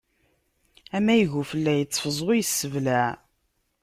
[0.97, 3.07] Amayeg ufella, iteffeẓ ur yesseblaɛ.